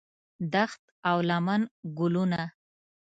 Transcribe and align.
دښت 0.53 0.83
او 1.09 1.17
لمن 1.29 1.61
ګلونه 1.97 2.41